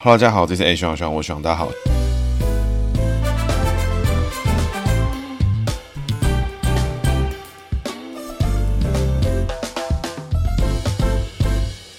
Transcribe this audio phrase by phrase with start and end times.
[0.00, 1.68] Hello，大家好，这是 A 徐徐，我徐大家好。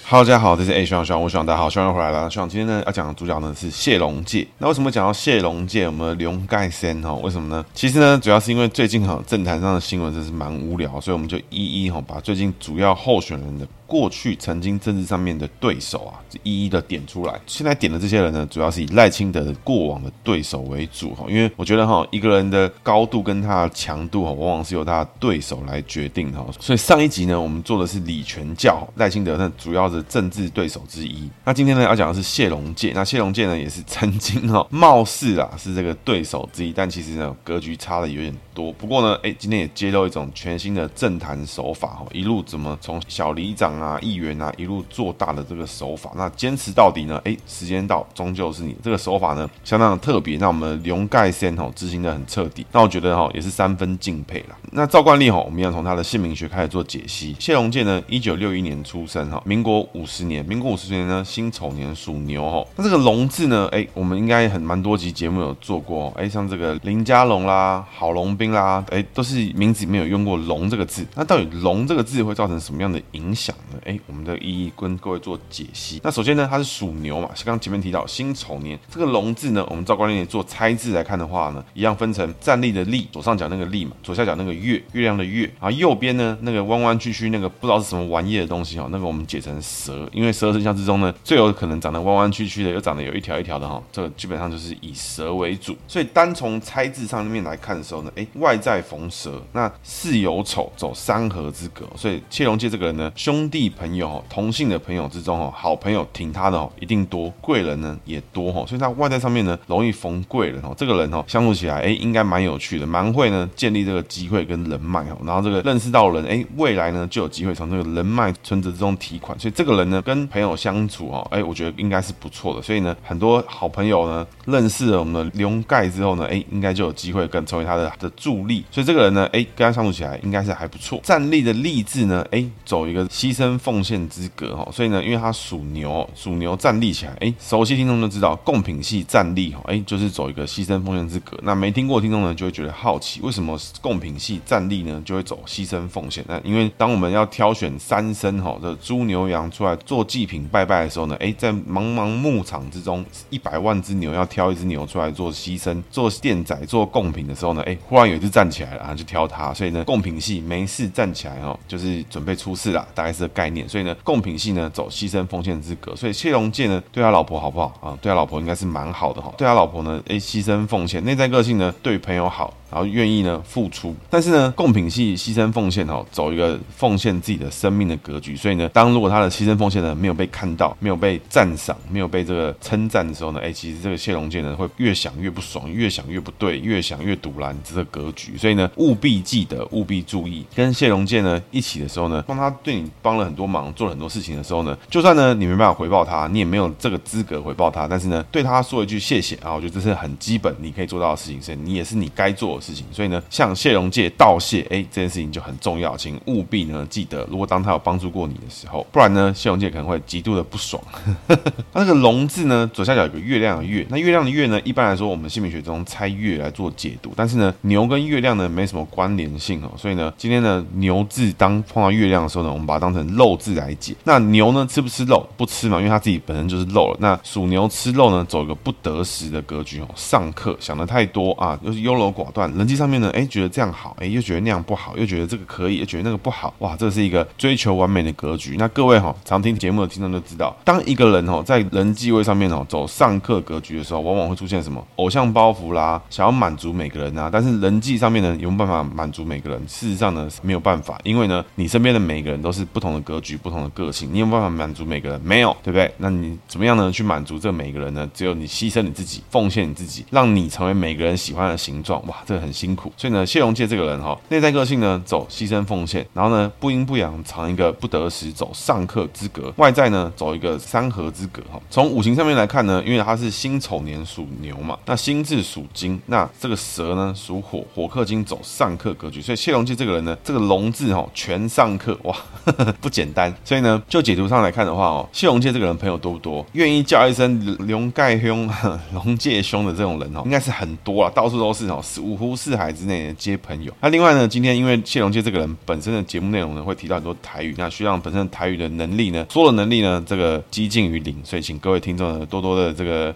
[0.05, 2.29] Hello，大家好，这是 A 徐徐，我徐大家好，徐徐回来了。
[2.29, 4.47] 徐今天呢要讲的主角呢是谢龙介。
[4.59, 5.85] 那为什么讲到谢龙介？
[5.85, 7.13] 我们龙盖森哈？
[7.15, 7.65] 为什么呢？
[7.73, 13.67] 其实呢，主要是因为最近哈政坛上的新闻真是蛮无聊，所以我们就一一哈把最近主要候选人的。
[13.89, 17.41] 过去曾经政治上面的对手啊，一一的点出来。
[17.47, 26.45] 现在点的这些人呢，主要是以赖清德的过往的对手为主哈，因为我觉得哈，一个人的高度跟他的强度哈，往往是由他的对手来决定哈。
[26.59, 31.27] 所以上一集呢，我们做的是李全教赖清德那主要的政治对手之一。
[31.43, 32.91] 那今天呢，要讲的是谢龙介。
[32.93, 38.71] 那谢龙介呢，也是曾经哈，貌似啊是这个对手之一，但其实呢，格局差的有点多。
[38.73, 47.19] 不过呢，哎，今天也揭露一种全新的政坛手法哈，一路怎么从小里长啊、议员啊，一路做大的这个手法，那坚持到底呢？
[47.23, 50.37] 哎，时间到，终究是你这个手法呢，相当的特别。
[50.37, 54.57] 那我们龙盖先吼执行的很彻底，那我觉得哈也是三分敬佩了。
[54.71, 57.35] 那照惯例哈，我们要从他的姓名学开始做解析。
[57.39, 62.67] 谢龙健呢，一九六一年出生哈，民国五十年，民国五十年呢，辛丑年属牛吼。
[62.75, 71.05] 那这个龙字呢，哎，我们应该很蛮多集节目有做过哦，哎，像这个林家龙啦、郝龙斌啦，哎，都是名字里面有用过龙这个字。
[71.15, 73.55] 那到底龙这个字会造成什么样的影响
[73.85, 75.99] 哎，我们的一一跟各位做解析。
[76.03, 95.75] 那首先呢，它是属牛嘛，是刚前面提到辛丑年这个龙字呢，我们照惯例做拆字来看的话呢，一样分成站立的立，左上角那个立嘛，左下角那个月，月亮的月，然后右边呢那个弯弯曲曲那个不知道是什么玩意的东西哈，那个我们解成蛇，因为十二生肖之中呢，最有可能长得弯弯曲曲的，又长得有一条一条的哈，这个基本上就是以蛇为主。
[95.87, 130.99] 所以单从拆字上面来看的时候呢，哎，外在逢蛇，那巳酉丑走三合之格，所以切龙界这个人呢，兄弟朋友同性的朋友之中哦，好朋友挺他的哦，一定多，贵人呢也多哈，所以他外在上面呢容易逢贵人哦，这个人哦相处起来哎应该蛮有趣的，蛮会呢建立这个机会跟人脉哦，然后这个认识到人哎，未来呢就有机会从这个人脉存折之中提款，所以这个人呢跟朋友相处哦，哎我觉得应该是不错的，所以呢很多好朋友呢认识了我们的龙盖之后呢，哎应该就有机会跟成为他的的助力，所以这个人呢哎跟他相处起来应该是还不错。
[131.03, 134.67] 站立的立字呢哎走一个牺牲奉献之格哈。
[134.71, 141.37] 所以呢，因为它属牛，属牛站立起来，哎，熟悉听众都知道，贡品系站立哈，哎，就是走一个牺牲奉献之格。
[141.43, 146.23] 那没听过听众呢，就会觉得好奇，为什么贡品系站立呢，就会走牺牲奉献？
[146.27, 159.53] 那因为当我们要挑选三牲哈的猪牛羊出来做祭品拜拜的时候呢，哎，在茫茫牧场之中，一百万只牛要挑一只牛出来做牺牲、做奠宰、做贡品的时候呢，哎，忽然有一只站起来了，然后就挑它。
[159.53, 163.67] 所以呢，贡品系没事站起来哦，就是准备出事了，大概是概念。
[163.69, 164.67] 所以呢，贡品系呢。
[164.79, 167.97] 走牺牲奉献之格，所以谢龙介呢，对他老婆好不好啊？
[168.01, 169.33] 对他老婆应该是蛮好的哈。
[169.37, 172.53] 对他老婆呢，诶，牺牲奉献，内在个性呢，对朋友好。
[172.71, 178.35] 然后愿意呢付出，但是呢，贡品系牺牲奉献哦，走一个奉献自己的生命的格局。
[178.35, 188.37] 所以呢，当如果他的牺牲奉献呢没有被看到，没有被赞赏，没有被这个称赞的时候呢，哎，其实这个谢龙介呢会越想越不爽，越想越不对，越想越堵拦这个格局。
[188.37, 202.85] 所以呢，务必记得，务必注意，跟谢龙介呢一起的时候呢，帮他对你帮了很多忙，做了很多事情的时候呢，就算呢你没办法回报他，你也没有这个资格回报他，但是呢，对他说一句谢谢啊，我觉得这是很基本你可以做到的事情，所以你也是你该做的事情。
[202.91, 210.81] 所以呢，向谢荣介道谢，哎，这件事情就很重要，请务必呢记得，如果当他有帮助过你的时候，不然呢，谢荣介可能会极度的不爽。
[211.73, 223.95] 那这个龙字呢，左下角有个月亮的月，那月亮的月呢，一般来说我们姓名学中拆月来做解读，但是呢，牛跟月亮呢没什么关联性哦，所以呢，今天呢牛字当碰到月亮的时候呢，我们把它当成肉字来解。
[224.03, 225.25] 那牛呢吃不吃肉？
[225.37, 226.97] 不吃嘛，因为它自己本身就是肉了。
[226.99, 233.25] 那属牛吃肉呢，走一个不得时的格局哦，上课想的太多啊，又是优柔寡断，人际上面呢，哎。
[233.29, 238.55] 觉得这样好，哎，又觉得那样不好，又觉得这个可以，又觉得那个不好，哇，这是一个追求完美的格局。
[238.57, 247.29] 那各位哈，常听节目的听众都知道，当一个人哈在人际位上面哦走上课格局的时候，往往会出现什么偶像包袱啦，想要满足每个人啊。
[247.31, 249.63] 但是人际上面呢，有没办法满足每个人？
[249.67, 255.21] 事实上呢，没有办法，因为呢，你身边的每个人都是不同的格局、不同的个性，你有办法满足每个人？
[255.21, 255.91] 没有，对不对？
[255.97, 256.91] 那你怎么样呢？
[256.91, 258.09] 去满足这每个人呢？
[258.13, 262.05] 只有你牺牲你自己，奉献你自己，让你成为每个人喜欢的形状。
[262.07, 262.91] 哇，这个很辛苦。
[262.97, 271.41] 所以呢，谢龙介这个人哈，内在个性呢，走牺牲奉献，然后呢，不阴不阳，藏一个不得时，走上克之格；外在呢，走一个三合之格。
[271.51, 279.21] 哈，从五行上面来看呢，因为他是辛丑年属牛嘛，那辛字属金，那这个蛇呢属火，火克金，走上克格局。
[279.21, 283.33] 所以谢龙介这个人呢，这个龙字哈，全上克，哇，呵呵不简单。
[283.43, 286.45] 所以呢，就解读上来看的话哦，谢龙介这个人朋友多不多？
[286.53, 288.49] 愿意叫一声龙盖兄、
[288.93, 293.71] 龙介兄的这种人哦，应该是很多啊，到处都是哦，五湖四海之内接朋友。
[293.81, 303.13] 那另外呢，今天因为谢龙介这个人本身的节目内容呢，会提到很多台语，那需要本身的台语的能力呢，说的能力呢，这个几近于零，所以请各位听众呢，多多的这个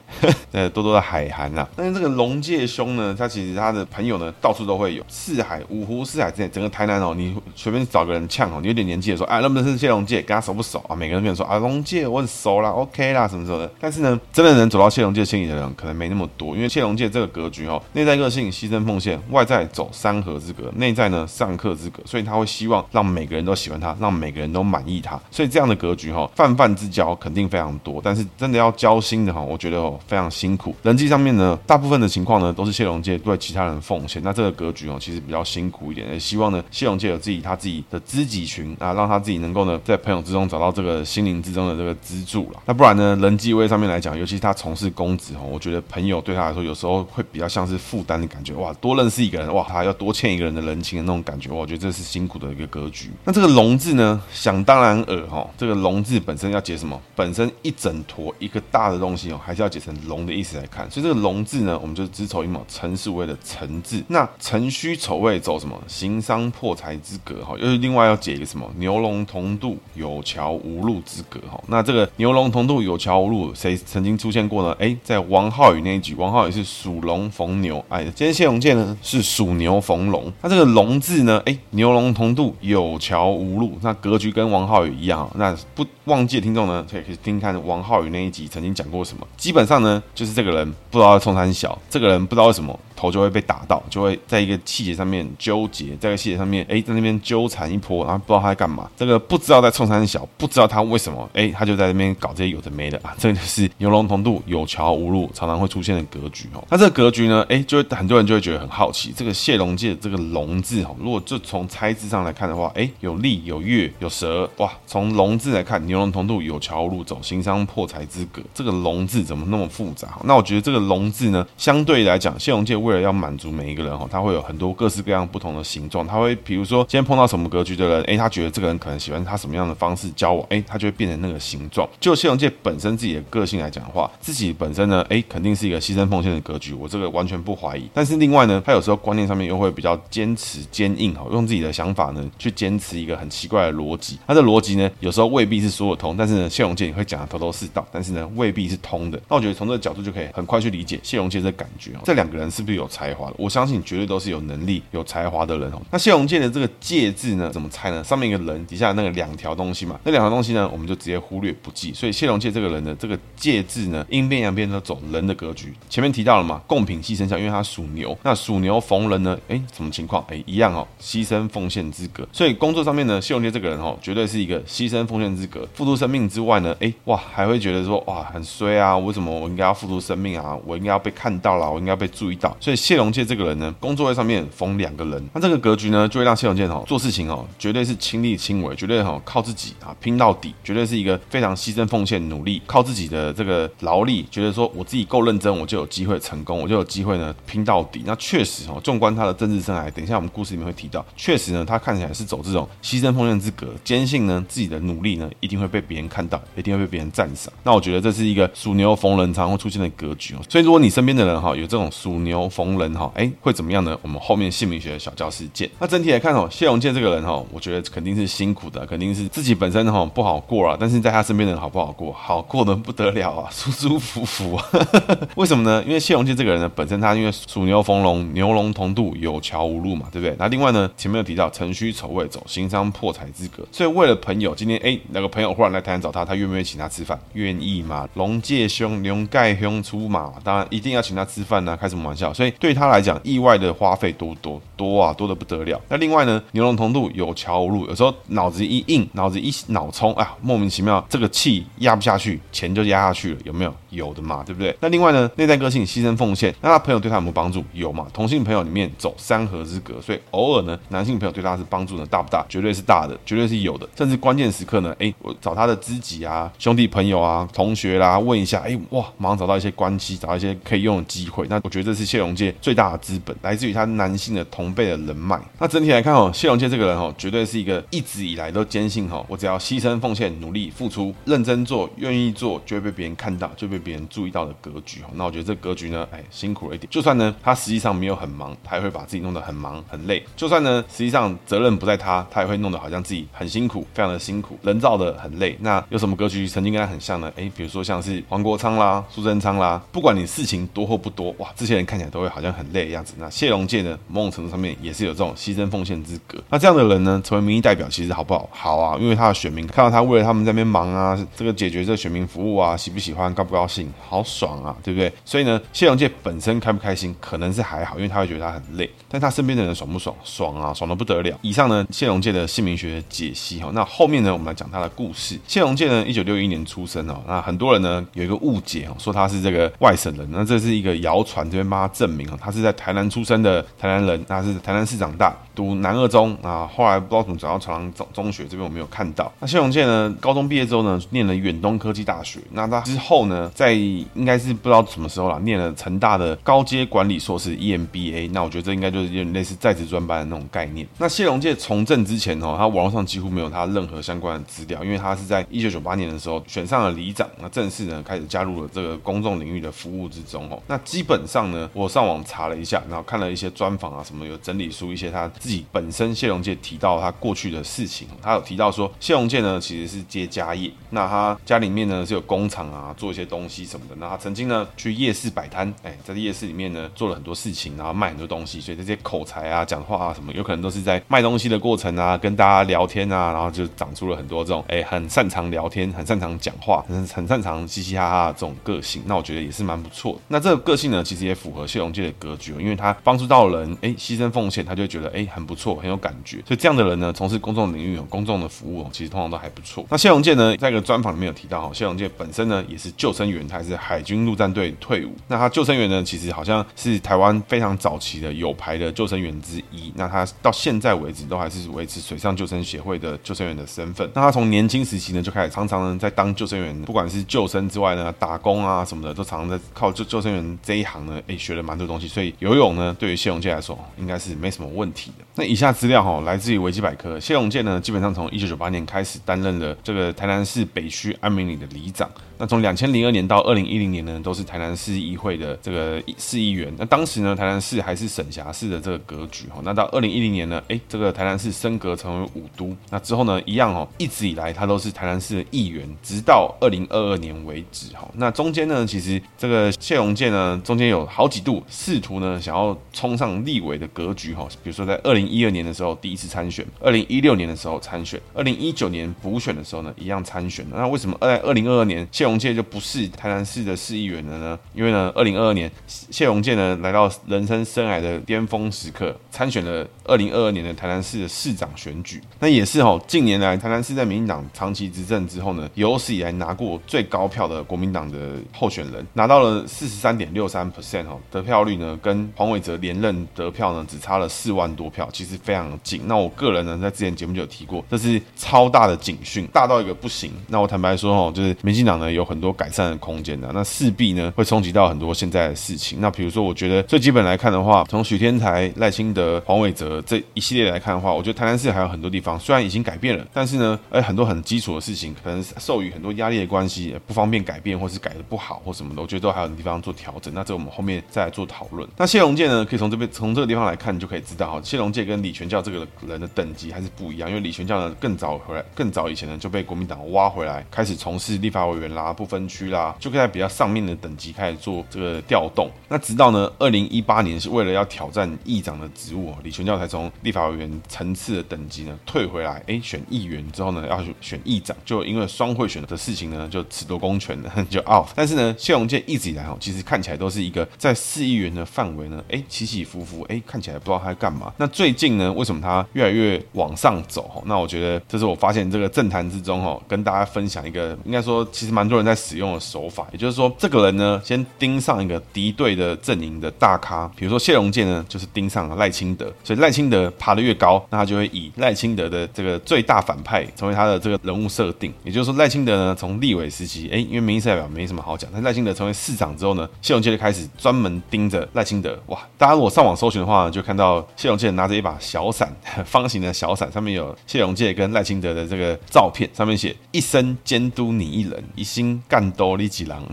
[0.51, 1.67] 呃 多多的海涵啊。
[1.75, 10.95] 但是这个龙介兄呢，他其实他的朋友呢，到处都会有，四海五湖四海之内，整个台南哦，你随便找个人呛哦，你有点年纪的时候，哎，那么是谢龙介，跟他熟不熟啊？
[10.95, 13.71] 每个人跟你说啊，龙介我很熟啦，OK 啦，什么什么的。
[13.79, 25.19] 但是呢，真的能走到谢龙介心里的人，可能没那么多，因为谢龙介这个格局哦，内在个性牺牲奉献，外在走三合之格，内在呢上克之格，所以他会希望让每个人都喜欢他，让每个人都满意他。
[25.31, 30.75] 所以这样的格局哈，泛泛之交肯定非常多，但是真的要交心的哈，我觉得哦非常辛苦。
[30.83, 42.59] 人际上面呢，大部分的情况呢都是谢龙介对其他人奉献，那这个格局哦其实比较辛苦一点，也希望呢谢龙介有自己他自己的知己群啊，让他自己能够呢在朋友之中找到这个心灵之中的这个支柱了。
[42.65, 48.53] 那不然呢，人际位上面来讲，尤其他从事公职哈，我觉得朋友对他来说有时候会比较像是负担的感觉。
[48.55, 53.11] 哇，多认识一个人，哇，他要多欠一个人的人情的那种感觉，我觉得这是辛苦的一个格局。
[53.23, 56.99] 那这个龙字呢，想当然耳哈，这个龙字本身要解什么？
[57.15, 60.89] 本身一整坨一个大的东西哦，还是要解成龙的意思来看。
[60.89, 64.03] 所以这个龙字呢，我们就子丑寅卯辰巳午未的辰字。
[64.07, 65.79] 那辰戌丑未走什么？
[65.87, 68.69] 行伤破财之格哈，又是另外要解一个什么？
[68.77, 71.61] 牛龙同度有桥无路之格哈。
[71.67, 74.75] 那这个牛龙同度有桥无路，谁曾经出现过呢？
[74.79, 80.31] 哎，在王浩宇那一局，王浩宇是属龙逢牛，哎，今天谢龙健呢是属牛逢龙。
[80.41, 85.29] 那这个龙字呢，哎，牛龙同度有桥无路，那格局跟王浩宇一样。
[85.35, 89.27] 那不忘记的听众呢，可以可以听看王浩宇那一集曾经讲过什么。
[89.37, 92.77] 基本上呢，就是这个人不知道冲山小，这个人不知道为什么。
[93.03, 98.89] 头就会被打到，就会在一个细节上面纠结，在一个细节上面，哎，在那边纠缠一波，然后不知道他在干嘛。
[98.95, 103.13] 这个不知道在冲三小，不知道他为什么，哎，他就在那边搞这些有的没的啊。
[103.19, 106.63] 这个就是牛龙同度，有桥无路，常常会出现的格局哦。
[106.69, 118.41] 那这个格局呢，哎，就会很多人就会觉得很好奇，这个谢龙介这个龙字哦，如果就从拆字上来看的话，哎，有利有月有蛇，哇，从龙字来看，牛龙同度，有桥无路，走行商破财之格。
[118.53, 120.19] 这个龙字怎么那么复杂？
[120.23, 126.05] 那我觉得这个龙字呢，相对来讲，谢龙界为要满足每一个人哈，他会有很多各式各样不同的形状。
[126.05, 131.87] 他会比如说，今天碰到什么格局的人，哎，他觉得这个人可能喜欢他什么样的方式交往，哎，他就会变成那个形状。
[131.99, 137.89] 就谢荣介本身自己的个性来讲的话，自己本身呢，哎，肯定是一个牺牲奉献的格局，我这个完全不怀疑。
[137.93, 144.17] 但是另外呢，他有时候观念上面又会比较坚持坚硬哈，用自己的想法呢去坚持一个很奇怪的逻辑。
[144.27, 149.19] 他的逻辑呢，有时候未必是说得通，但是呢，谢荣介也会讲得头头是道，但是呢，未必是通的。
[149.29, 153.35] 那我觉得从这个角度就可以很快去理解谢荣介这感觉哦，这两个人是不是有才华的？
[153.37, 155.81] 我相信绝对都是有能力、有才华的人哦。
[155.91, 158.03] 那谢龙介的这个介字呢，怎么猜呢？
[158.03, 159.99] 上面一个人，底下那个两条东西嘛。
[160.03, 161.93] 那两条东西呢，我们就直接忽略不计。
[161.93, 165.73] 所以谢龙介这个人呢，这个介字呢，阴变阳变都走人的格局。
[165.89, 168.17] 前面提到了嘛，贡品牺牲孝，因为他属牛。
[168.23, 170.23] 那属牛逢人呢，哎，什么情况？
[170.29, 172.27] 哎，一样哦，牺牲奉献之格。
[172.31, 175.67] 所以工作上面呢，谢龙介这个人哦，绝对是一个牺牲奉献之格。
[175.73, 178.97] 付出生命之外呢，哎，哇，还会觉得说，哇，很衰啊！
[178.97, 180.57] 为什么我应该要付出生命啊？
[180.65, 182.55] 我应该要被看到了，我应该要被注意到。
[182.63, 198.03] 所以谢龙介这个人呢，工作上面逢两个人，那这个格局呢，就会让谢龙介哈做事情哦，绝对是亲力亲为，绝对哈靠自己啊拼到底，绝对是一个非常牺牲奉献、努力，靠自己的这个劳力，觉得说我自己够认真，我就有机会成功，我就有机会呢拼到底。
[198.05, 207.51] 那确实哈，纵观他的政治生涯，等一下我们故事里面会提到，确实呢，他看起来是走这种牺牲奉献之格，坚信呢自己的努力呢一定会被别人看到，一定会被别人赞赏。
[207.63, 210.37] 那我觉得这是一个属牛逢人常会出现的格局哦。
[210.47, 213.97] 所以如果你身边的人哈有这种属牛逢人哈，哎会怎么样呢？
[214.03, 215.67] 我们后面姓名学的小教室见。
[215.79, 220.77] 那整体来看哦，谢龙介这个人哈，我觉得肯定是辛苦的，肯定是自己本身哈不好过啊。
[220.79, 222.13] 但是在他身边的人好不好过？
[222.13, 224.59] 好过得不得了啊， 舒舒服服。
[225.35, 225.83] 为什么呢？
[225.87, 230.35] 因为谢龙介这个人呢，本身他因为属牛逢龙，牛龙同度，有桥无路嘛，对不对？
[230.37, 237.19] 那另外呢，前面有提到辰戌丑未走刑伤破财之格，所以为了朋友，今天哎，那个朋友忽然来台南找他，他愿不愿意请他吃饭？
[237.33, 238.07] 愿意吗？
[238.13, 242.33] 龙介兄、龙盖兄出马，当然一定要请他吃饭呢、开什么玩笑？
[242.33, 242.42] 所以。
[242.43, 244.61] 所以对他来讲，意外的花费多多？
[244.75, 245.79] 多啊，多得不得了。
[245.87, 253.73] 那另外呢，牛龙同度有桥无路，有时候脑子一硬，脑子一脑冲啊，莫名其妙这个气压不下去，钱就压下去了，有没有？
[253.93, 254.75] 有的嘛，对不对？
[254.79, 257.63] 那另外呢，内在个性牺牲奉献，那他朋友对他有没有帮助？
[257.73, 258.07] 有嘛？
[258.13, 262.45] 同性朋友里面走三合之隔，所以偶尔呢，男性朋友对他是帮助呢大不大？
[262.49, 263.87] 绝对是大的，绝对是有的。
[263.95, 271.45] 甚至关键时刻呢，哎，我找他的知己啊、兄弟朋友啊、同学啦，问一下，哎，哇，马上找到一些关系，找到一些可以用的机会。
[271.49, 275.39] 那我觉得这是谢龙介最大的资本，来自于他男性的同辈的人脉。
[275.59, 285.01] 那整体来看哦，谢龙介这个人哦，绝对是一个一直以来都坚信哈，我只要牺牲奉献、努力付出、认真做、愿意做，就会被别人看到，就被别人注意到的格局。
[285.13, 286.89] 那我觉得这格局呢，哎，辛苦了一点。
[286.89, 290.23] 就算呢，他实际上没有很忙，他也会把自己弄得很忙很累。
[290.35, 295.57] 就算呢，实际上责任不在他，他也会弄得好像自己很辛苦，非常的辛苦，人造的很累。
[295.59, 297.31] 那有什么格局曾经跟他很像呢？
[297.35, 303.13] 哎，比如说像是黄国昌啦、苏贞昌啦，不管你事情多或不多，哇，这些人看起来都会好像很累的样子。
[303.17, 306.41] 那谢龙介呢，某种程度上面也是有这种牺牲奉献之格。
[306.49, 308.49] 那这样的人呢，成为民意代表其实好不好？
[308.51, 313.67] 好啊，因为他的选民看到他为了他们在那边忙啊，这个解决这个选民服务啊，喜不喜欢，高不高，
[314.07, 315.11] 好爽啊，对不对？
[315.23, 318.89] 所以呢，谢荣界本身开不开心，可能是还好，因为他会觉得他很累。
[319.07, 320.15] 但他身边的人爽不爽？
[320.23, 321.37] 爽啊，爽得不得了。
[321.41, 323.69] 以上呢，谢荣界的姓名学解析哈。
[323.73, 325.39] 那后面呢，我们来讲他的故事。
[325.47, 327.21] 谢荣界呢，一九六一年出生哦。
[327.25, 330.27] 那很多人呢有一个误解哦，说他是这个外省人。
[330.31, 335.33] 那这是一个谣传，这边帮他证明哦，他是在台南出生的台南人，那是台南市长大。
[335.55, 339.31] 读南二中啊，后来不知道怎么转到长荣中中学，这边我没有看到。
[339.39, 342.39] 那谢龙介呢，高中毕业之后呢，念了远东科技大学。
[342.53, 348.29] 那他之后呢，在在应该是不知道什么时候啦，念了成大的高阶管理硕士 EMBA。
[348.31, 350.87] 那我觉得这应该就是有点类似在职专班的那种概念。
[350.97, 360.61] 那谢龙介从政之前哦，他网络上几乎没有他任何相关的资料，因为他是在一九九八年的时候选上了里长，那正式呢开始加入了这个公众领域的服务之中哦。
[360.67, 365.29] 那基本上呢，我上网查了一下，然后看了一些专访啊什么，有整理出一些他。
[365.39, 373.95] 自己本身谢龙介提到他过去的事情，他有提到说谢龙介呢其实是接家业，那他家里面呢是有工厂啊，做一些东东西什么的。
[373.97, 389.03] 那他曾经呢去夜市摆摊，哎，在夜市里面呢做了很多事情，然后卖很多东西，所以这些口才啊、讲话啊什么，有可能都是在卖东西的过程啊，跟大家聊天啊，然后就长出了很多这种哎很擅长聊天、很擅长讲话、很很擅长嘻嘻哈哈的这种个性。
[389.05, 390.19] 那我觉得也是蛮不错的。
[390.29, 395.27] 那这个个性呢，其实也符合谢龙介的格局，因为他帮助到人，哎，牺牲奉献，他就觉得哎。
[395.33, 399.83] 很不错，很有感觉，所以这样的人呢，从事公众领域有公众的服务，其实通常都还不错。
[399.89, 405.13] 那谢龙介呢，在一个专访里面有提到，哈，谢龙介本身呢也是救生员，他还是海军陆战队退伍。
[405.27, 409.91] 那他救生员呢，其实好像是台湾非常早期的有牌的救生员之一。
[409.95, 414.09] 那他到现在为止都还是维持水上救生协会的救生员的身份。
[414.13, 422.07] 那他从年轻时期呢就开始常常呢在当救生员，不管是救生之外呢，打工啊什么的，都常常在靠救救生员这一行呢，哎，学了蛮多东西。
[422.07, 425.25] 所以游泳呢，对于谢龙介来说，应该是没什么问题的。
[425.35, 427.19] 那以下资料哈，来自于维基百科。
[427.19, 432.09] 谢龙介呢，基本上从一九九八年开始担任了这个台南市北区安明里的里长。
[432.37, 436.73] 那从两千零二年到二零一零年呢，都是台南市议会的这个市议员。
[436.77, 439.61] 那当时呢，台南市还是省辖市的这个格局哈。
[439.63, 442.75] 那到二零一零年呢，哎，这个台南市升格成为五都。
[442.89, 448.09] 那之后呢，一样哦，一直以来他都是台南市的议员，直到二零二二年为止哈。
[448.15, 454.47] 那中间呢，其实这个谢龙介呢，中间有好几度试图呢，想要冲上立委的格局哈。
[454.63, 460.65] 比如说在二零一二年的时候第一次参选，二零一六年的时候参选，二零一九年补选的时候呢，一样参选。
[460.71, 464.59] 那为什么在二零二二年谢龙介就不是台南市的市议员了呢？
[464.73, 472.21] 因为呢，二零二二年谢龙介呢来到人生生涯的巅峰时刻，参选了二零二二年的台南市的市长选举。
[472.39, 486.01] 那也是哦，近年来台南市在民进党长期执政之后呢，有史以来拿过最高票的国民党的候选人，拿到了四十三点六三 percent 哦，得票率呢跟黄伟哲连任得票呢只差了四万多票，其实非常近。
[486.05, 490.31] 那我个人呢在之前节目就有提过，这是超大的警讯，大到一个不行。
[490.47, 492.53] 那我坦白说哦，就是民进党呢有很多。
[492.53, 495.99] 改善的空间的，那势必呢会冲击到很多现在的事情。
[495.99, 510.33] 那比如说，我觉得最基本来看的话，从许天台、赖清德、黄伟哲这一系列来看的话，我觉得台南市还有很多地方虽然已经改变了，但是呢，哎，很多很基础的事情，可能受于很多压力的关系，不方便改变，或是改得不好或什么的，我觉得都还有很多地方做调整。
[510.33, 511.85] 那这我们后面再来做讨论。
[511.97, 522.92] 那谢龙介呢，可以从这边从这个地方来看，你就可以知道哈，谢龙介跟李全教这个人的等级还是不一样，因为李全教呢更早回来，更早以前呢就被国民党挖回来，开始从事立法委员啦、不分区啦。
[522.99, 525.69] 就可以在比较上面的等级开始做这个调动。
[525.89, 538.07] 那直到呢，二零一八年是为了要挑战议长的职务，李全教才从立法委员层次的等级呢退回来，哎，选议员之后呢，要选议长，就因为双贿选的事情呢，就褫夺公权了， 就 out。
[538.15, 544.53] 但是呢，谢龙介一直以来哈，其实看起来都是一个在市议员的范围呢，哎，起起伏伏，哎，看起来不知道他在干嘛。
[544.57, 547.43] 那最近呢，为什么他越来越往上走？
[547.45, 564.93] 那我觉得这是我发现这个政坛之中哦，跟大家分享一个，应该说其实蛮多人在使用的手法，也就是说，这个人呢，先盯上一个敌对的阵营的大咖，比如说谢龙介呢，就是盯上了赖清德，所以赖清德爬得越高，那他就会以赖清德的这个最大反派成为他的这个人物设定。
[565.03, 571.97] 也就是说，赖清德呢，从立委时期，哎，因为民意代表没什么好讲，但赖清德成为市长之后呢，谢龙介就开始专门盯着赖清德。
[572.07, 575.53] 哇，大家如果上网搜寻的话，就看到谢龙介拿着一把小伞，
[575.85, 583.03] 方形的小伞，上面有谢龙介跟赖清德的这个照片，上面写“一生监督你一人，一心干多利几郎”，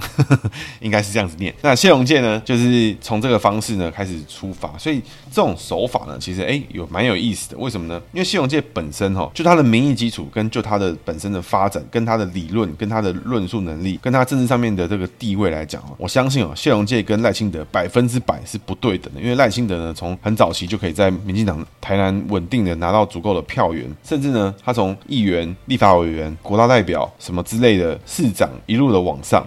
[0.81, 1.55] 应该是这样子念。
[1.63, 5.01] 那谢龙介呢，就是从这个方式呢开始出发，所以
[5.31, 7.59] 这种手法呢，其实哎有蛮有意思的。
[7.59, 8.01] 为什么呢？
[8.13, 19.21] 因为谢龙介本身哈，就他的民意基础跟就他的本身的发展，跟他的理论，跟他的论述能力，跟他政治上面的这个地位来讲哦，我相信哦，谢龙介跟赖清德百分之百是不对等的。
[19.21, 29.47] 因为赖清德呢，从很早期就可以在民进党台南稳定的拿到足够的票源，甚至呢，他从议员、立法委员、国大代表什么之类的市长一路的往上。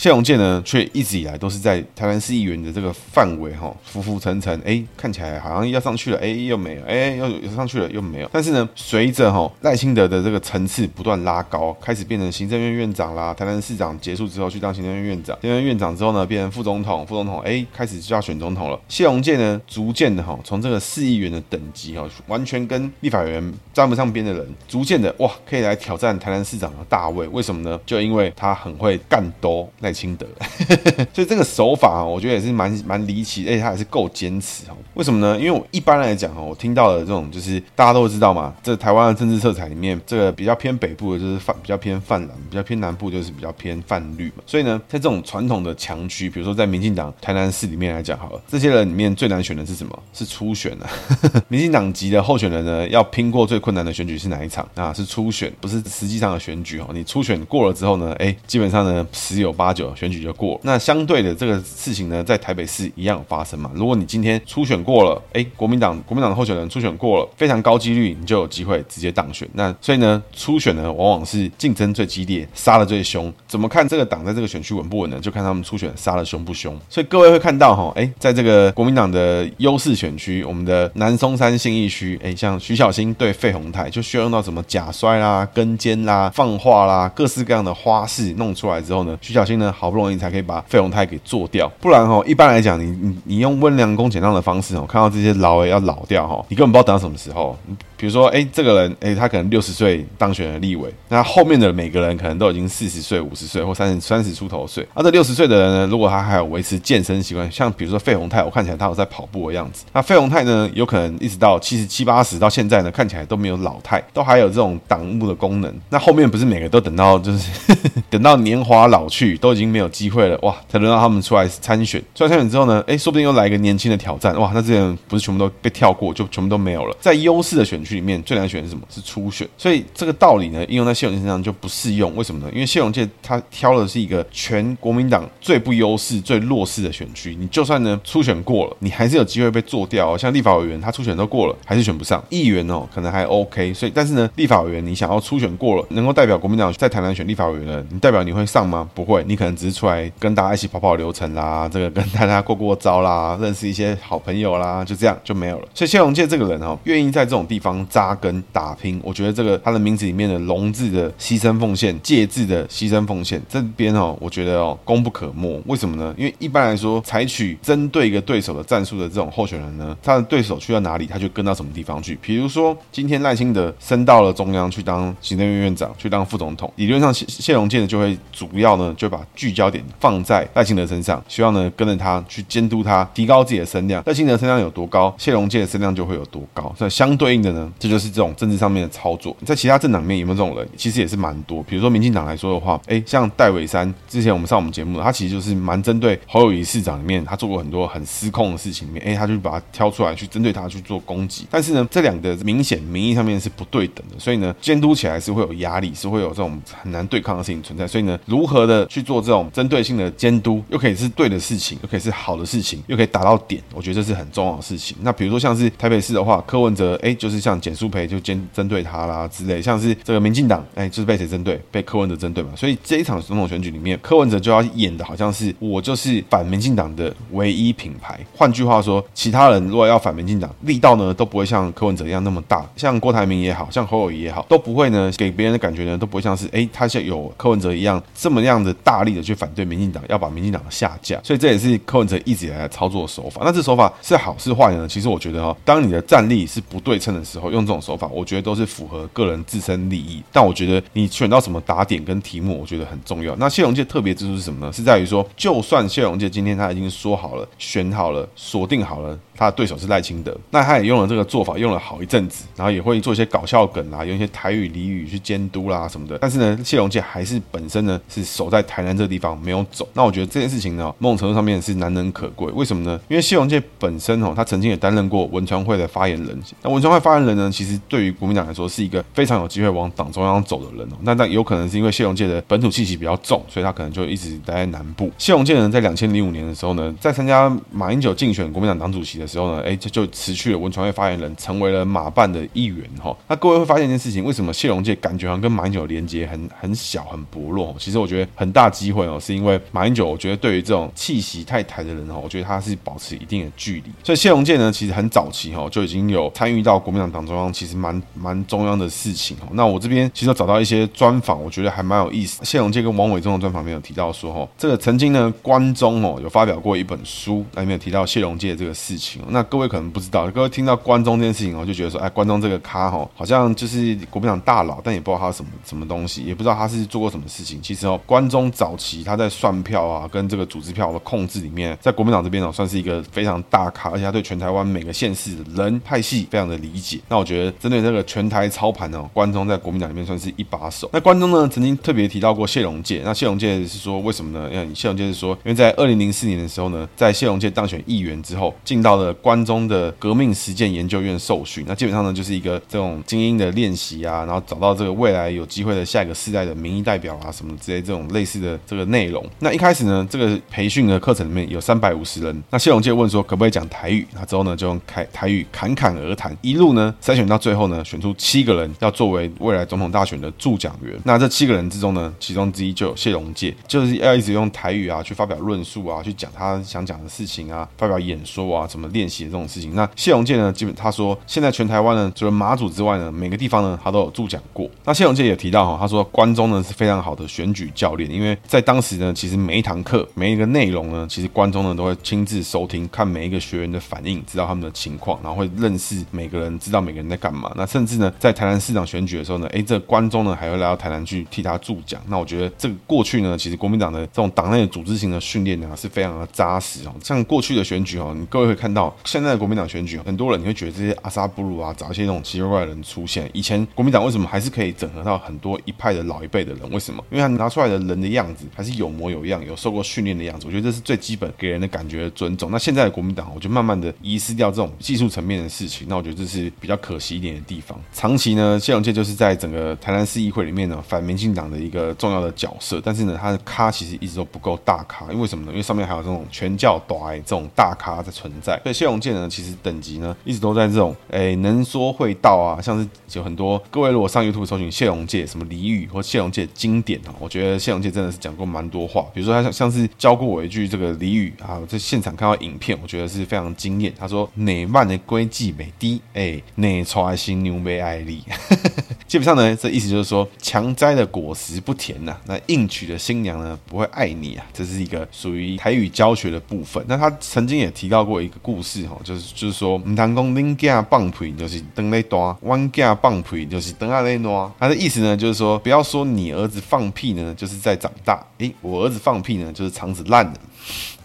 [0.00, 8.30] 谢龙介呢，却一直以来都是在台湾市议员的这个范围哈，浮浮沉沉，哎，看起来好像要上去了，哎，又没有，哎，又又上去了，又没有。
[8.32, 18.80] 但是呢，随着哈赖清德的这个层次不断拉高，开始变成行政院院长啦，台南市长结束之后去当行政院院长，行政院长之后呢，变成副总统，副总统，哎，开始就要选总统了。
[18.88, 27.28] 谢龙介呢，逐渐的哈，从这个市议员的等级哈，完全跟立法委员沾不上边的人，逐渐的哇，可以来挑战台南市长的大位。
[27.28, 27.78] 为什么呢？
[27.84, 29.70] 就因为他很会干多。
[29.90, 30.24] 赖清德，
[31.12, 34.76] 所以这个手法啊，我觉得也是蛮蛮离奇，而且他还是够坚持哦。
[34.94, 35.36] 为什么呢？
[35.36, 44.44] 因为我一般来讲哦，我听到的这种就是大家都知道嘛，这台湾的政治色彩里面，这个比较偏北部的就是泛比较偏泛蓝，比较偏南部就是比较偏泛绿嘛。
[44.46, 49.98] 所以呢，在这种传统的强区，比如说在民进党台南市里面来讲好了，这些人里面最难选的是什么？
[50.12, 50.88] 是初选啊。
[51.48, 54.92] 民进党籍的候选人呢，要拼过最困难的选举是哪一场啊？
[54.94, 56.88] 是初选，不是实际上的选举哦。
[56.92, 59.79] 你初选过了之后呢，哎，基本上呢十有八九。
[59.94, 63.70] 选举就过，那相对的这个事情呢，在台北市一样发生嘛。
[63.74, 69.48] 如果你今天初选过了，哎，国民党国民党的候选人初选过了，非常高几率你就有机会直接当选。
[69.54, 73.32] 那所以呢，初选呢往往是竞争最激烈，杀的最凶。
[73.46, 75.18] 怎么看这个党在这个选区稳不稳呢？
[75.20, 76.78] 就看他们初选杀的凶不凶。
[76.88, 89.72] 所以各位会看到哈，哎，在这个国民党的优势选区，我们的南松山信义区，哎，像徐小新对费鸿泰，就需要用到什么假摔啦、跟肩啦、放话啦，各式各样的花式弄出来之后呢，徐小新呢。
[89.80, 97.56] 好不容易才可以把费鸿泰给做掉，不然哦，一般来讲，你你你用温良恭俭让的方式哦，看到这些老诶要老掉哈，你根本不知道等到什么时候。
[97.96, 104.86] 比如说，哎，这个人，哎，他可能六十岁当选了立委，那后面的每个人可能都已经四十岁、五十岁或三十三十出头岁。
[104.94, 109.84] 而这六十岁的人呢，如果他还有维持健身习惯，像比如说费鸿泰，我看起来他有在跑步的样子。
[109.92, 115.70] 那费鸿泰呢，有可能一直到七十七八十到现在呢，看起来都没有老态，都还有这种挡雾的功能。
[115.90, 117.50] 那后面不是每个都等到就是
[118.08, 122.02] 等到年华老去，都都已经没有机会了，哇，才轮到他们出来参选。
[122.14, 126.96] 出来参选之后呢，哎，说不定又来一个年轻的挑战，哇，那这些人不是全部都被跳过，就全部都没有了。
[126.98, 127.90] 在优势的选区。
[128.00, 128.82] 里面最难选是什么？
[128.88, 132.14] 是初选，所以这个道理呢，应用在谢龙介身上就不适用。
[132.14, 132.50] 为什么呢？
[132.54, 137.36] 因为谢龙介他挑的是一个全国民党最不优势、最弱势的选区。
[137.38, 140.16] 你就算呢初选过了，你还是有机会被做掉哦。
[140.16, 142.24] 像立法委员，他初选都过了，还是选不上。
[142.30, 143.74] 议员哦，可能还 OK。
[143.74, 148.88] 所以，但是呢，立法委员你想要初选过了，能够代表国民党在台南选立法委员的，你代表你会上吗？
[148.94, 155.68] 不会，你可能只是出来跟大家一起跑跑流程啦， 这个跟大家过过招啦， 认识一些好朋友啦，就这样就没有了。
[155.74, 157.70] 所以谢龙介这个人哦，愿意在这种地方。
[157.88, 165.60] 扎根打拼，我觉得这个他的名字里面的“龙”字的牺牲奉献，“介”字的牺牲奉献，这边哦，我觉得哦，功不可没。
[165.66, 166.14] 为什么呢？
[166.18, 172.18] 因为一般来说，采取针对一个对手的战术的这种候选人呢，他的对手去到哪里，他就跟到什么地方去。
[172.20, 184.02] 比如说，今天赖清德升到了中央去当行政院院长，去当副总统，理论上谢谢龙介就会主要呢就把聚焦点放在赖清德身上，希望呢跟着他去监督他，提高自己的声量。
[184.06, 186.72] 赖清德声量有多高，谢龙介的声量就会有多高。
[186.76, 190.68] 所以相对应的呢，这就是这种政治上面的操作，在其他政党里面有没有这种人？
[190.76, 191.62] 其实也是蛮多。
[191.62, 201.46] 比如说民进党来说的话，哎，像戴伟山，之前我们上我们节目，他其实就是蛮针对侯友宜市长里面，他做过很多很失控的事情里面，哎，他就把他挑出来去针对他去做攻击。
[201.50, 207.86] 但是呢，这两个明显民意上面是不对等的，所以呢，监督起来是会有压力，是会有这种很难对抗的事情存在。
[207.86, 214.96] 所以呢，如何的去做这种针对性的监督，又可以是对的事情，又可以是好的事情，又可以打到点，我觉得这是很重要的事情。
[215.02, 221.60] 那比如说像是台北市的话，柯文哲哎，就是像简淑培就针针对他啦之类，像是这个民进党哎，就是被谁针对？
[221.70, 222.50] 被柯文哲针对嘛。
[222.56, 228.18] 所以这一场总统选举里面，柯文哲就要演的好像是我就是反民进党的唯一品牌。
[228.34, 241.20] 换句话说，其他人如果要反民进党，力道呢都不会像柯文哲一样那么大，像郭台铭也好，像侯友宜也好，都不会呢给别人的感觉呢都不会像是哎，他像有柯文哲一样这么样的大力的去反对民进党，要把民进党下架。
[241.22, 243.42] 所以这也是柯文哲一直以来的操作手法。
[243.44, 244.86] 那这手法是好是坏呢？
[244.88, 250.22] 其实我觉得哦，当你的战力是不对称的时候，用这种手法，我觉得都是符合个人自身利益。
[250.32, 253.34] 但我觉得你选到什么打点跟题目，我觉得很重要。
[253.36, 254.72] 那谢龙介特别之处是什么呢？
[254.72, 259.18] 是在于说，就算谢龙介今天他已经说好了、选好了、锁定好了。
[259.36, 266.18] 他的对手是赖清德，那他也用了这个做法，用了好一阵子，然后也会做一些搞笑梗啊，用一些台语俚语去监督啦什么的。
[266.18, 269.88] 但是呢，谢龙介还是本身呢是守在台南个地方没有走。
[269.94, 272.50] 那我觉得这件事情呢，某种程度上面是难能可贵。
[272.52, 273.00] 为什么呢？
[273.08, 276.38] 因为谢龙介本身哦，他曾经也担任过文传会的发言人。
[276.62, 280.96] 那文传会发言人呢，其实对于国民党来说是一个非常有机会往党中央走的人哦。
[281.00, 285.10] 那但有可能是因为谢龙介的本土气息比较重，所以他可能就一直待在南部。
[285.16, 290.06] 谢龙介呢，在两千零五年的时候呢，在参加马英九竞选国民党党主席的时候呢，哎，就就。
[290.12, 293.16] 辞去了文传会发言人，成为了马办的一员哈。
[293.28, 297.74] 那各位会发现一件事情，为什么谢龙介感觉好像跟马英九连接很很小很薄弱？
[297.78, 303.92] 其实我觉得很大机机会哦，是因为马英九，我觉得对于这种气息太台的人哈，我觉得他是保持一定的距离。
[304.02, 309.46] 所以谢龙介呢，其实很早期哈就已经有参与到国民党党中央，其实蛮蛮中央的事情哈。
[309.52, 312.44] 那我这边其实找到一些专访，我觉得还蛮有意思。
[312.44, 319.22] 谢龙介跟王伟忠的专访里面有提到说哈，这个曾经呢关中哦有发表过一本书，里面有提到谢龙介这个事情。
[319.28, 327.60] 那各位可能不知道，各位听到关中这件事情，哦就觉得说，哎，关中这个咖吼，好像就是国民党大佬，但也不知道他什么什么东西，也不知道他是做过什么事情。
[327.62, 337.00] 其实哦，关中早早期他在算票啊，跟这个组织票的控制里面，在国民党这边呢，算是一个非常大咖，而且他对全台湾每个县市的人派系非常的理解。
[337.08, 340.88] 那我觉得针对这个全台操盘哦，关中在国民党里面算是一把手。
[340.92, 343.02] 那关中呢，曾经特别提到过谢龙介。
[343.04, 344.48] 那谢龙介是说为什么呢？
[344.52, 359.24] 因为谢龙介是说，因为在二零零四年的时候呢，在谢龙介当选议员之后，进到了关中的革命实践研究院受训，那基本上呢就是一个这种精英的练习啊，然后找到这个未来有机会的下一个世代的民意代表啊，什么之类这种类似的这个内容。
[359.38, 362.42] 那一开始呢，这个培训的课程里面有三百五十人。
[362.50, 364.06] 那谢龙介问说可不可以讲台语？
[364.14, 370.98] 那之后呢就用开台语侃侃而谈，一路呢筛选到最后呢，选出七个人要作为未来总统大选的助讲员。
[371.04, 379.74] 那这七个人之中呢，其中之一就有谢龙介，就是要一直用台语啊去发表论述啊，去讲他想讲的事情啊，发表演说啊，什么练习的这种事情。
[379.74, 384.68] 那谢龙介呢，基本他说，现在全台湾呢，除了马祖之外呢，每个地方呢，他都有助讲过。
[384.84, 397.52] 那谢龙介也提到哈，他说关中呢是非常好的选举教练，因为在当时呢，其实每一堂课、每一个内容呢，其实关中呢都会亲自收听，看每一个学员的反应，知道他们的情况，然后会认识每个人，知道每个人在干嘛。
[397.54, 402.02] 那甚至呢，在台南市长选举的时候呢，诶，这个关中呢还会来到台南去替他助讲。
[402.08, 406.94] 那我觉得这个过去呢，其实国民党的这种党内的组织型的训练呢是非常的扎实哦。
[407.04, 413.30] 像过去的选举哦，你各位会看到现在的国民党选举，很多人你会觉得这些阿萨布鲁啊，找一些那种奇奇怪怪的人出现。
[413.32, 416.68] 以前国民党为什么还是可以整合到很多一派的老一辈的人？
[416.72, 417.04] 为什么？
[417.12, 420.46] 因为他拿出来的人的样子还是有模有样，有受过训练的样子。
[420.46, 422.50] 我觉得这是最基本给人的感觉尊重。
[422.50, 425.86] 那现在的国民党，我就慢慢的遗失掉这种技术层面的事情。
[425.88, 427.78] 那我觉得这是比较可惜一点的地方。
[427.92, 432.80] 长期呢，谢龙介就是在整个台南市议会里面呢，反民进党的一个重要的角色。
[432.84, 435.12] 但是呢，他的咖其实一直都不够大咖。
[435.12, 435.50] 因为什么呢？
[435.50, 438.58] 因为上面还有这种全教大爱这种大咖的存在。
[438.62, 449.04] 所以谢龙介呢，其实等级呢，一直都在这种诶能说会道啊，像是有很多各位如果上 YouTube 搜寻谢龙介什么俚语或谢龙介经典啊，我觉得谢龙介真的是讲讲过蛮多话。
[449.12, 453.92] 比如说他像像是教过我一句这个俚语啊，我在现场看到影片，我觉得是非常惊艳。
[453.98, 458.22] 他说：“哪万的规矩没低，哎，哪传新牛没爱丽。
[459.06, 464.46] ”基本上呢，这意思就是说，强摘的果实不甜呐、啊，那硬娶的新娘呢不会爱你啊。
[464.54, 466.84] 这是一个属于台语教学的部分。
[466.86, 474.50] 那他曾经也提到过一个故事哈，就是就是说，唔通讲恁囝放屁就是等咧大，阮囝放屁就是等下咧暖。
[474.60, 478.19] 他的意思呢，就是说，不要说你儿子放屁呢，就是在长大。
[478.38, 480.34] 诶，我儿子放屁呢，就是肠子烂了。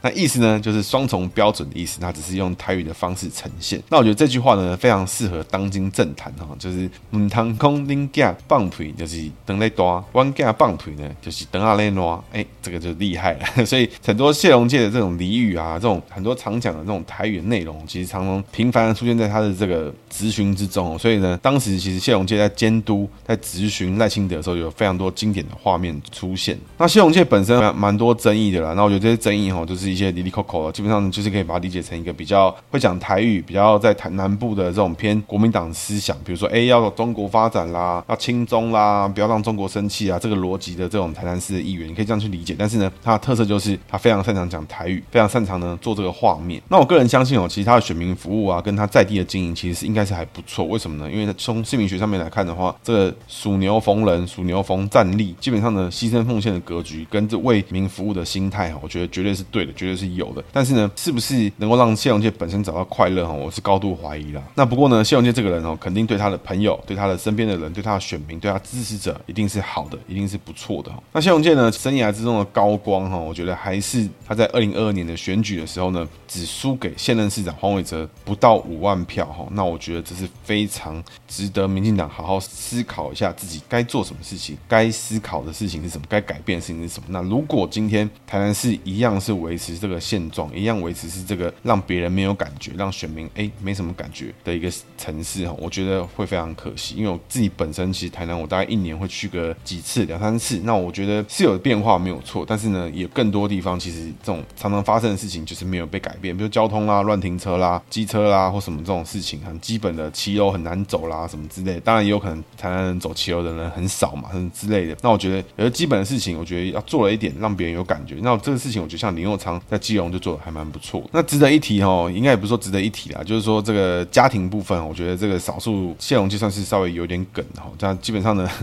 [0.02, 1.98] 那意思呢，就是双重标准的意思。
[2.02, 3.82] 那只是用台语的方式呈现。
[3.90, 12.20] 那我觉得这句话呢，非常适合当今政坛哈，就是唔通空恁囝放屁，就是等咧大；阮囝放屁呢，就是等下咧烂。
[12.32, 13.66] 哎，这个就厉害了。
[13.66, 20.98] 所以很多谢龙介的这种俚语啊，这种很多常讲的这种台语的内容，其实常常频繁的出现在他的这个质询之中。
[21.00, 26.58] 所以呢，当时其实谢龙介在监督、在质询赖清德的时候，有非常多经典的画面出现。
[26.78, 28.74] 那谢龙介本身蛮蛮多争议的啦。
[28.74, 42.54] 那我觉得这些争议哈，就是一些哩哩抠抠的，基本上就是可以把它理解成一个比较会讲台语、比较在台南部的这种偏国民党思想，比如说哎，要中国发展啦，要亲中啦，不要让中国生气啊，这个逻辑的这种台南市的议员，你可以这样去理解。
[42.60, 46.62] 但是呢，他的特色就是他非常擅长讲台语，非常擅长呢做这个画面。
[46.68, 50.66] 那我个人相信哦，其实他的选民服务啊，跟他在地的经营，其实是应该是还不错。
[50.66, 51.10] 为什么呢？
[51.12, 60.44] 因为从姓名学上面来看的话，这个属牛逢人、属牛逢战力，基本上呢，牺牲奉献的格局跟这为民服务的心态哈，我觉得绝对是对的，绝对是有的。
[60.52, 63.34] 但是呢，是不是能够让谢荣介本身找到快乐哈？
[63.34, 64.42] 我是高度怀疑啦。
[64.56, 70.92] 那不过呢，谢荣介这个人哦，肯定对他的朋友、对他的身边的人、对他的选民、对他支持者，一定是好的，一定是不错的。
[71.12, 79.46] 那谢荣介呢，生涯之中的高光哈，我觉得还是他在二零二二年的选举的时候呢，只输给现任市长黄伟哲不到五万票哈。
[79.52, 87.08] 那我觉得这是非常值得民进党好好思考一下自己该做什么事情，该思考的事情是什么，该改变的事情是什么。
[87.10, 96.96] 那如果今天台南市一样是维持这个现状，一样维持是这个让别人没有感觉，让选民哎没什么感觉的一个城市哈，我觉得会非常可惜。
[96.96, 111.80] 因为我自己本身其实台南我大概一年会去个几次两三次，那我觉得是有变化没有错，但是呢，也更多地方其实这种常常发生的事情就是没有被改变，比如交通啦、乱停车啦、机车啦或什么这种事情，很基本的骑楼很难走啦什么之类。
[111.80, 114.98] 当然也有可能台南人走骑楼的人很少嘛，什么之类的。
[115.02, 118.16] 那我觉得有些基本的事情，我觉得要做了一点，让别人有感觉。
[118.22, 121.04] 那这个事情，我觉得像林右昌在基隆就做的还蛮不错。
[121.12, 127.70] 那值得一提哦，应该也不是说值得一提啦，就是说这个家庭部分，我觉得这个少数谢龙介算是稍微有点梗哈。
[127.78, 128.50] 这样基本上呢。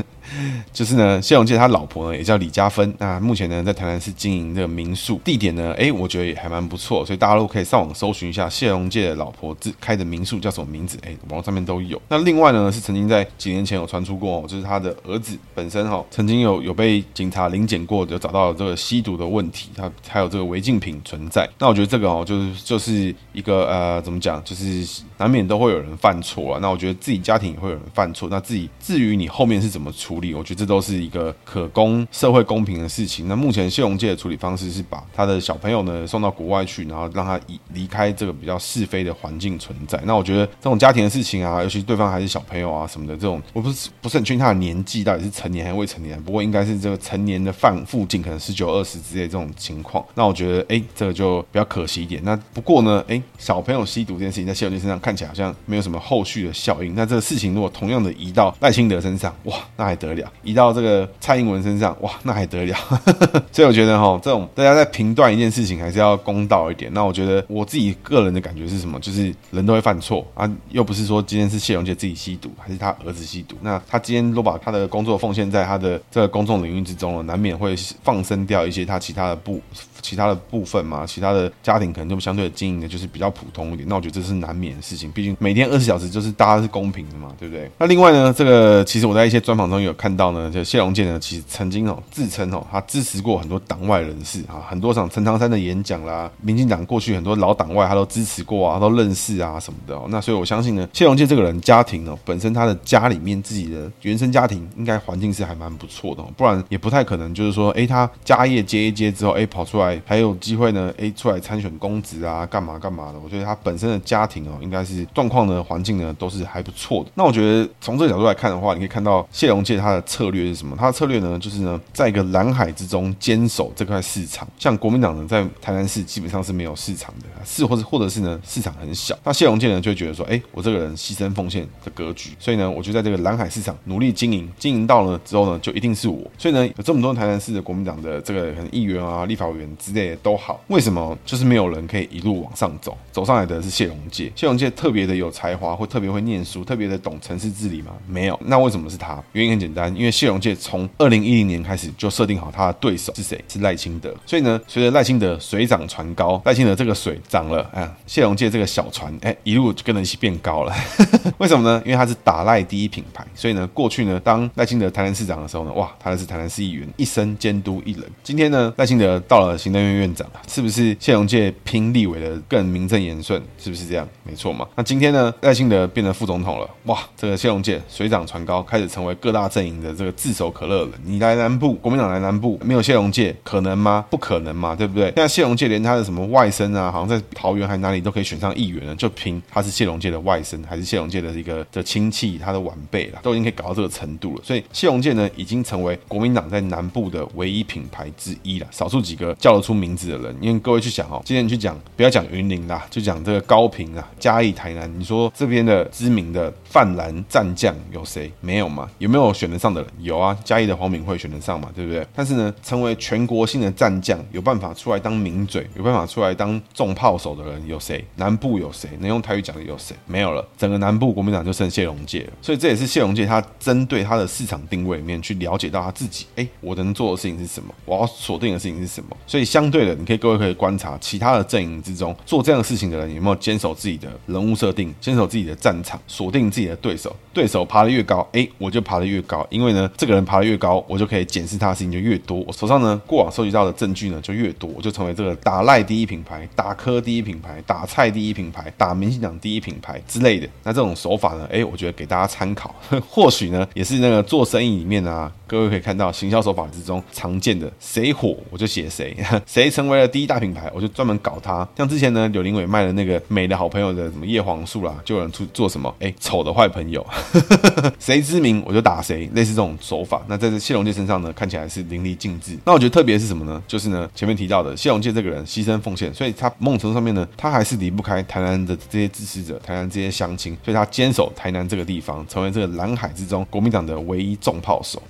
[0.72, 12.00] 就是呢，谢龙介他老婆呢也叫李嘉芬，那目前呢在台南市经营这个民宿，地点呢，哎，我觉得也还蛮不错，所以大家都可以上网搜寻一下谢龙介的老婆自开的民宿叫什么名字，哎，网络上面都有。
[12.08, 21.48] 那另外呢是曾经在几年前有传出过，就是他的儿子本身哈，曾经有有被警察临检过，有找到这个吸毒的问题，他还有这个违禁品存在。
[21.58, 26.58] 那我觉得这个哦，就是就是一个呃，怎么讲，就是难免都会有人犯错啊。
[26.60, 30.34] 那我觉得自己家庭也会有人犯错，那自己至于你后面是怎么处理？
[30.34, 33.28] 我觉得这都是一个可供社会公平的事情。
[33.28, 39.98] 那目前谢荣介的处理方式是把他的小朋友呢送到国外去，然后让他离离开这个比较是非的环境存在。
[40.04, 50.04] 那我觉得这种家庭的事情啊，尤其是对方还是小朋友啊什么的，这种我不是不是很确定他的年纪到底是成年还是未成年，不过应该是这个成年的范附近，可能十九二十之类这种情况。
[50.14, 52.18] 那我觉得哎，这个就比较可惜一点。
[52.24, 56.94] 那不过呢，哎，小朋友吸毒这件事情在谢龙介身上看起来好像没有什么后续的效应。
[56.94, 60.32] 那这个事情如果同样的移到赖清德身上，哇，那还得了？
[60.42, 62.74] 移到这个蔡英文身上，哇，那还得了？
[63.52, 66.90] 所以我觉得哈，这种大家在评断一件事情，还是要公道一点。
[66.94, 68.98] 那我觉得我自己个人的感觉是什么？
[69.00, 73.56] 就是人都会犯错啊，又不是说今天是谢龙介自己吸毒，还是他儿子吸毒。
[73.60, 79.60] 那他今天都把他的工作奉献在他的这个公众领域之中了，难免会放生掉一些他其他的部
[80.00, 81.04] 其他的部部分嘛。
[81.04, 83.88] 其他的家庭可能就相对的经营的就是比较普通一点。
[83.88, 87.70] 那我觉得这是难免的事情，毕竟每天二十小时就是大家是公平的嘛，对不对？
[87.78, 90.50] 那另外呢，这个其实我在一些专访中有看到呢。
[90.52, 100.06] 就谢龙健呢，其实曾经哦自称哦，他支持过很多党外人士啊，很多场陈唐山的演讲啦，民进党过去很多老党外他都支持过啊，都认识啊什么的哦。
[100.10, 113.18] 那所以我相信呢，谢龙健这个人家庭哦，本身他的家里面自己的原生家庭应该环境是还蛮不错的，不然也不太可能就是说，哎，他家业接一接之后，哎，跑出来还有机会呢，哎，出来参选公职啊，干嘛干嘛的。
[113.18, 117.10] 我觉得他本身的家庭哦，应该是状况呢，环境呢都是还不错的。
[117.14, 120.42] 那我觉得从这个角度来看的话，你可以看到谢龙介他的策略。
[120.42, 120.76] 是什么？
[120.76, 124.46] 他的策略呢，就是呢，在一个蓝海之中坚守这块市场。
[124.58, 129.16] 像国民党呢，在台南市基本上是没有市场的，是或者或者是呢，市场很小。
[129.22, 136.28] 那谢龙介呢，就会觉得说，哎，我这个人牺牲奉献的格局，所以呢，我就在这个蓝海市场努力经营，经营到了之后呢，就一定是我。
[136.36, 142.98] 所以呢，有这么多台南市的国民党的这个可能议员啊、立法委员之类的都好，为什么就是没有人可以一路往上走？
[143.12, 144.32] 走上来的是谢荣介。
[144.34, 147.92] 谢荣介特别的有才华，或特别会念书，特别的懂城市治理吗？
[148.08, 148.36] 没有。
[148.46, 149.22] 那为什么是他？
[149.34, 154.12] 原因很简单，因为谢荣介从二零一零年开始就设定好他的对手是谁，是赖清德。
[154.26, 160.74] 所以呢，随着赖清德水涨船高，赖清德这个水涨了，哎，谢荣介这个小船，哎，一路就跟着一起变高了。
[161.38, 161.80] 为什么呢？
[161.84, 163.24] 因为他是打赖第一品牌。
[163.36, 168.02] 所以呢，过去呢，当赖清德台南市长的时候呢，哇，他是台南市议员，一生监督一人。
[168.24, 170.21] 今天呢，赖清德到了行政院院长。
[170.48, 173.40] 是不是谢龙介拼立委的更名正言顺？
[173.58, 174.08] 是不是这样？
[174.22, 174.66] 没错嘛。
[174.74, 180.90] 那今天呢，赖清德变成副总统了，哇，这个谢龙介水涨船高，开始成为各大阵营的这个炙手可热了。
[181.04, 184.04] 你来南部，国民党来南部，没有谢龙介可能吗？
[184.10, 185.06] 不可能嘛，对不对？
[185.06, 194.42] 现在谢龙介连他的什么外甥啊，好像在桃园还哪里都可以选上议员了，就凭他是谢龙介的外甥，还是谢龙介的一个的亲戚，他的晚辈了，都已经可以搞到这个程度了。
[194.44, 200.36] 所以谢龙介呢，已经成为国民党在南部的唯一品牌之一了，少数几个叫得出名字的人。
[200.40, 208.30] 因为各位去想哦，今天你去讲，不要讲云林啦，就讲这个高屏啊、嘉义、台南，你说这边的知名的泛蓝战将有谁？
[208.40, 208.88] 没有嘛？
[208.98, 209.90] 有没有选得上的人？
[210.00, 211.70] 有啊，嘉义的黄敏惠选得上嘛？
[211.74, 212.06] 对不对？
[212.14, 218.04] 但是呢，成为全国性的战将，有办法出来当名嘴，有办法出来当重炮手的人有谁？
[218.16, 218.88] 南部有谁？
[218.98, 219.94] 能用台语讲的有谁？
[220.06, 222.32] 没有了，整个南部国民党就剩谢龙介了。
[222.42, 227.74] 所以这也是谢龙介他针对他的市场定位里面去了解到他自己，哎，我能做的事情是什么？
[227.84, 229.16] 我要锁定的事情是什么？
[229.26, 237.14] 所以相对的，你可以各位可以观察其他的阵营之中做这样的事情的人有没有坚守自己的人物设定，坚守自己的战场，锁定自己的对手。
[237.32, 250.46] 对手爬得越高，哎，我就爬得越高，因为呢，这个人爬得越高，我就可以检视他的事情就越多，我手上呢过往收集到的证据呢就越多，我就成为这个打赖第一品牌、打科第一品牌、打蔡第一品牌、打明星奖第一品牌之类的。
[250.62, 252.74] 那这种手法呢，哎，我觉得给大家参考，
[253.08, 261.68] 或许呢也是那个做生意里面啊，各位可以看到行销手法之中常见的，谁火我就写谁，谁成为为了第一大品牌，我就专门搞他。
[261.76, 267.06] 像之前呢，柳林伟卖了那个美的好朋友的什么叶黄素啦，就有人出做什么，哎，丑的坏朋友。
[268.00, 270.22] 谁知名我就打谁，类似这种手法。
[270.26, 272.58] 那在这谢龙介身上呢，看起来是淋漓尽致。
[272.64, 273.62] 那我觉得特别是什么呢？
[273.68, 285.02] 就是呢，前面提到的谢龙介这个人牺牲奉献，所以他梦程上面呢，他还是离不开台南的这些支持者，台南这些乡亲，所以他坚守台南这个地方，成为这个蓝海之中国民党的唯一重炮手。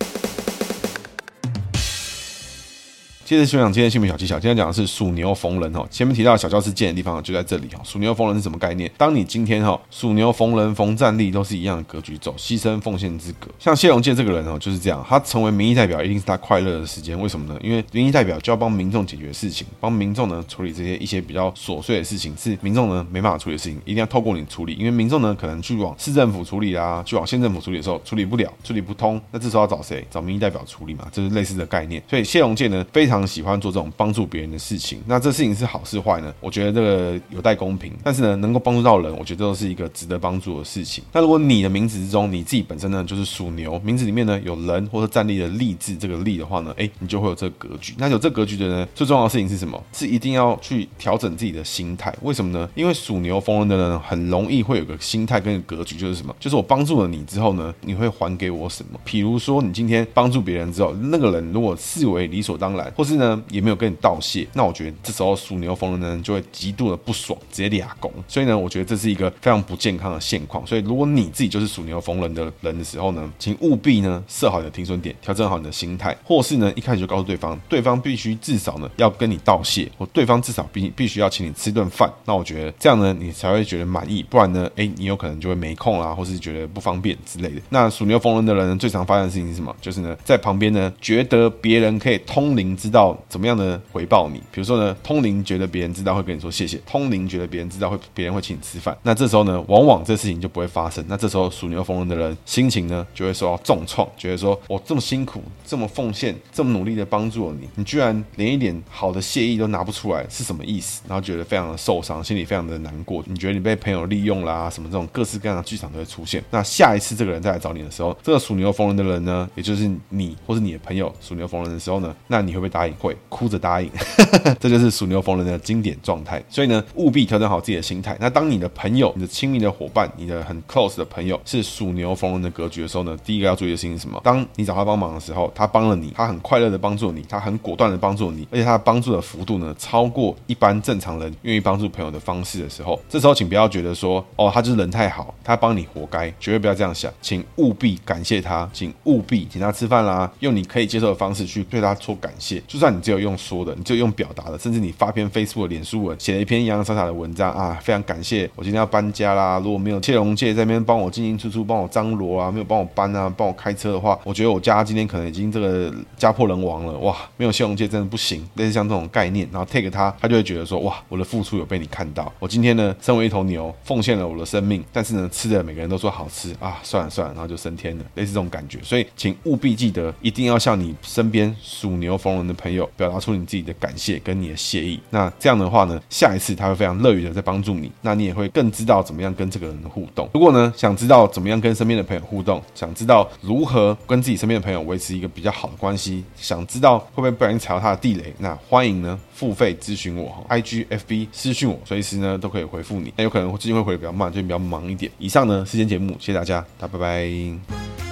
[3.24, 5.86] 接着分享今天的姓名小技巧，今天讲的是属牛逢人哈。
[5.88, 7.80] 前面提到小教室建的地方就在这里哈。
[7.84, 8.90] 属牛逢人是什么概念？
[8.98, 13.48] 当你今天哈属牛逢人逢战力都是一样的格局，走牺牲奉献之格。
[13.60, 17.18] 像谢龙介这个人哦就是这样，他成为民意代表一定是他快乐的时间。
[17.18, 17.58] 为什么呢？
[17.62, 24.74] 因为民意代表就要帮民众解决事情，帮民众呢处理这些一些比较琐碎的事情，是民众呢没办法处理的事情，一定要透过你处理。
[24.74, 30.04] 因为民众呢可能去往市政府处理啦，去往县政府处理的时候处理不了，处理不通，那这时候要找谁？
[30.10, 32.02] 找民意代表处理嘛，这是类似的概念。
[32.10, 36.32] 所以谢龙介呢非常常喜欢做这种帮助别人的事情，那这事情是好是坏呢？
[36.40, 37.92] 我觉得这个有待公平。
[38.02, 41.04] 但是呢，能够帮助到人，我觉得都是一个值得帮助的事情。
[41.12, 47.94] 那如果你的名字之中，你自己本身呢就是属牛，名字里面呢有人或者站立的立字这个立的话呢，哎，你就会有这个格局。
[47.98, 49.82] 那有这格局的呢，最重要的事情是什么？
[49.92, 52.14] 是一定要去调整自己的心态。
[52.22, 52.68] 为什么呢？
[52.74, 56.34] 因为属牛逢人的人很容易会有个心态跟格局，就是什么？
[56.40, 58.98] 就是我帮助了你之后呢，你会还给我什么？
[59.04, 68.08] 比如说你今天帮助别人之后，那个人如果视为理所当然，或是呢也没有跟你道谢，那我觉得这时候属牛逢人呢就会极度的不爽，直接俩攻。
[68.28, 70.64] 所以呢，我觉得这是一个非常不健康的现况。
[70.64, 82.08] 所以如果你自己就是属牛逢人的人的时候呢，请务必呢设好你的停损点，调整好你的心态，或是呢一开始就告诉对方，对方必须至少呢要跟你道谢，或对方至少必必须要请你吃顿饭。
[82.24, 87.60] 那我觉得这样呢你才会觉得满意，不然呢，哎，你有可能就会没空啦，或是觉得不方便之类的。
[87.70, 89.74] 那属牛逢人的人，最常发生的事情是什么？
[89.80, 94.38] 就是呢在旁边呢觉得别人可以通灵之道怎么样的回报你。
[94.52, 101.04] 比如说呢，通灵觉得别人知道会跟你说谢谢，通灵觉得别人知道会别人会请你吃饭，那这时候呢，往往这事情就不会发生。
[101.08, 111.02] 那这时候属牛逢人的人心情呢就会受到重创，觉得说我这么辛苦、这么奉献、这么努力的帮助了你，你居然连一点好的谢意都拿不出来，是什么意思？
[111.08, 113.24] 然后觉得非常的受伤，心里非常的难过。
[113.26, 116.42] 你觉得你被朋友利用啦，什么这种各式各样的剧场都会出现。
[116.50, 122.94] 那下一次这个人再来找你的时候，这个属牛逢人的人呢，也就是你或是你的朋友属牛逢人的时候呢，那你会不会应？
[122.94, 123.90] 会，哭着答应。
[124.60, 128.16] 这就是属牛逢人的经典状态，所以呢，务必调整好自己的心态。
[128.20, 134.20] 那当你的朋友、你的亲密的伙伴、你的很 close 的朋友是属牛逢人的格局的时候呢，第一个要注意的事情是什么？
[134.24, 185.00] 当你找他帮忙的时候，他帮了你，他很快乐的帮助你，他很果断的帮助你，而且他帮助的幅度呢，超过一般正常人愿意帮助朋友的方式的时候，这时候请不要觉得说，哦，他就是人太好，他帮你活该，绝对不要这样想，请务必感谢他，请务必请他吃饭啦，用你可以接受的方式去对他说感谢，就算你只有用说的，你只有用表达的，甚至你发篇 Facebook 脸书文，写了一篇洋洋洒洒的文章啊，非常感谢我今天要搬家啦，如果没有谢龙介在那边帮我进进出出，帮我张罗啊，没有帮我搬啊，帮我开车的话，我觉得我家今天可能已经这个家破人亡了，哇，没有谢龙介真的不行，类似像这种概念，然后 take 他，他就会觉得说，哇，我的付出有被你看到，我今天呢，身为一头牛，奉献了我的生命，但是呢，吃的每个人都说好吃啊，算了算了，然后就升天了，类似这种感觉，所以请务必记得，一定要向你身边属牛逢人的朋友表达出你自己的感谢跟你的谢意。
[185.10, 190.28] 那这样的话呢，下一次他会非常乐于的在帮助你，那你也会更知道怎么样跟这个人互动。
[190.32, 203.12] 如果呢，想知道怎么样跟身边的朋友互动，想知道如何跟自己身边的朋友维持一个比较好的关系，想知道会不会不小心踩到他的地雷，那欢迎呢付费咨询我，IG FB 私讯我，随时呢都可以回复你。
[203.16, 205.10] 那有可能最近会回的比较慢，最近比较忙一点。
[205.18, 208.11] 以上呢是今天节目，谢谢大家，大家拜拜。